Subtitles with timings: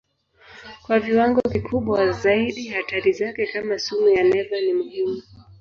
[0.85, 5.21] Kwa viwango kikubwa zaidi hatari zake kama sumu ya neva ni muhimu.